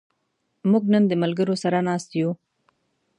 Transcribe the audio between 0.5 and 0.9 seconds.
موږ